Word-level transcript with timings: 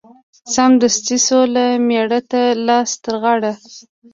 سمدستي 0.55 1.17
سوله 1.27 1.65
مېړه 1.87 2.19
ته 2.31 2.41
لاس 2.67 2.89
ترغاړه 3.03 3.53